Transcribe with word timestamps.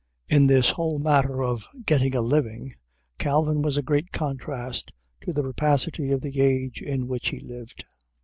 In 0.27 0.47
this 0.47 0.71
whole 0.71 0.97
matter 0.97 1.43
of 1.43 1.67
"getting 1.85 2.15
a 2.15 2.21
living," 2.21 2.73
Calvin 3.19 3.61
was 3.61 3.77
a 3.77 3.83
great 3.83 4.11
contrast 4.11 4.91
to 5.23 5.31
the 5.31 5.43
rapacity 5.43 6.09
of 6.11 6.21
the 6.21 6.39
age 6.41 6.81
in 6.81 7.07
which 7.07 7.27
he 7.29 7.39
lived. 7.39 7.85